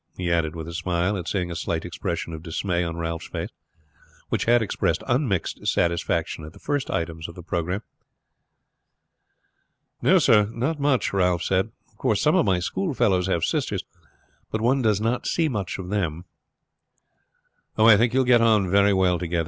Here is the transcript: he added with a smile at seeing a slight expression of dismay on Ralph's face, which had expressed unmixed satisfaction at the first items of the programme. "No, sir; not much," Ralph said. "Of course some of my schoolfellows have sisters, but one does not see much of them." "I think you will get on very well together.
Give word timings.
he 0.17 0.31
added 0.31 0.55
with 0.55 0.67
a 0.67 0.73
smile 0.73 1.15
at 1.15 1.27
seeing 1.27 1.51
a 1.51 1.55
slight 1.55 1.85
expression 1.85 2.33
of 2.33 2.41
dismay 2.41 2.83
on 2.83 2.97
Ralph's 2.97 3.27
face, 3.27 3.51
which 4.29 4.45
had 4.45 4.59
expressed 4.63 5.03
unmixed 5.07 5.67
satisfaction 5.67 6.43
at 6.43 6.53
the 6.53 6.59
first 6.59 6.89
items 6.89 7.27
of 7.27 7.35
the 7.35 7.43
programme. 7.43 7.83
"No, 10.01 10.17
sir; 10.17 10.49
not 10.55 10.79
much," 10.79 11.13
Ralph 11.13 11.43
said. 11.43 11.69
"Of 11.89 11.97
course 11.99 12.19
some 12.19 12.35
of 12.35 12.47
my 12.47 12.57
schoolfellows 12.57 13.27
have 13.27 13.43
sisters, 13.45 13.83
but 14.49 14.59
one 14.59 14.81
does 14.81 14.99
not 14.99 15.27
see 15.27 15.47
much 15.47 15.77
of 15.77 15.89
them." 15.89 16.25
"I 17.77 17.95
think 17.95 18.15
you 18.15 18.21
will 18.21 18.25
get 18.25 18.41
on 18.41 18.71
very 18.71 18.93
well 18.93 19.19
together. 19.19 19.39